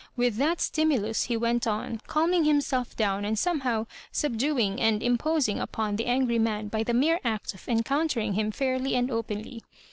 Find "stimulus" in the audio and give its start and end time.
0.61-1.25